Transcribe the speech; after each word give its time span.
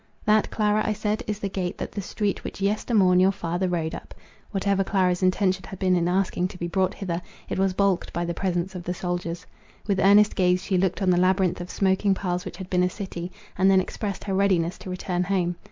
"That, 0.25 0.49
Clara," 0.49 0.81
I 0.83 0.93
said, 0.93 1.21
"is 1.27 1.37
the 1.37 1.47
gate, 1.47 1.77
that 1.77 1.91
the 1.91 2.01
street 2.01 2.43
which 2.43 2.59
yestermorn 2.59 3.19
your 3.19 3.31
father 3.31 3.67
rode 3.67 3.93
up." 3.93 4.15
Whatever 4.49 4.83
Clara's 4.83 5.21
intention 5.21 5.63
had 5.65 5.77
been 5.77 5.95
in 5.95 6.07
asking 6.07 6.47
to 6.47 6.57
be 6.57 6.67
brought 6.67 6.95
hither, 6.95 7.21
it 7.49 7.59
was 7.59 7.75
balked 7.75 8.11
by 8.11 8.25
the 8.25 8.33
presence 8.33 8.73
of 8.73 8.81
the 8.83 8.95
soldiers. 8.95 9.45
With 9.85 9.99
earnest 9.99 10.35
gaze 10.35 10.63
she 10.63 10.75
looked 10.79 11.03
on 11.03 11.11
the 11.11 11.17
labyrinth 11.19 11.61
of 11.61 11.69
smoking 11.69 12.15
piles 12.15 12.45
which 12.45 12.57
had 12.57 12.67
been 12.67 12.81
a 12.81 12.89
city, 12.89 13.31
and 13.55 13.69
then 13.69 13.79
expressed 13.79 14.23
her 14.23 14.33
readiness 14.33 14.79
to 14.79 14.89
return 14.89 15.25
home. 15.25 15.55